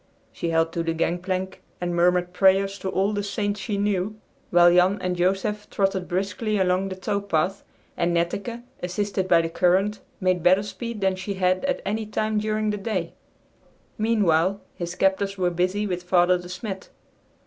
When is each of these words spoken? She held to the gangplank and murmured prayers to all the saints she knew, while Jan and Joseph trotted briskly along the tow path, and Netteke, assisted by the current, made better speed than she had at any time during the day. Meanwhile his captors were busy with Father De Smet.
She 0.33 0.49
held 0.49 0.71
to 0.73 0.81
the 0.81 0.95
gangplank 0.95 1.61
and 1.79 1.95
murmured 1.95 2.33
prayers 2.33 2.79
to 2.79 2.89
all 2.89 3.13
the 3.13 3.21
saints 3.21 3.59
she 3.59 3.77
knew, 3.77 4.15
while 4.49 4.73
Jan 4.73 4.97
and 4.99 5.15
Joseph 5.15 5.69
trotted 5.69 6.07
briskly 6.07 6.57
along 6.57 6.89
the 6.89 6.95
tow 6.95 7.21
path, 7.21 7.63
and 7.95 8.11
Netteke, 8.11 8.63
assisted 8.81 9.27
by 9.27 9.43
the 9.43 9.49
current, 9.49 9.99
made 10.19 10.41
better 10.41 10.63
speed 10.63 11.01
than 11.01 11.15
she 11.15 11.35
had 11.35 11.63
at 11.65 11.83
any 11.85 12.07
time 12.07 12.39
during 12.39 12.71
the 12.71 12.77
day. 12.77 13.13
Meanwhile 13.95 14.59
his 14.73 14.95
captors 14.95 15.37
were 15.37 15.51
busy 15.51 15.85
with 15.85 16.01
Father 16.01 16.39
De 16.39 16.49
Smet. 16.49 16.89